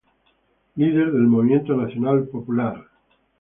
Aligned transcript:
Líder 0.77 1.11
del 1.11 1.27
Movimiento 1.27 1.75
Nacional 1.75 2.25
Popular. 2.27 2.85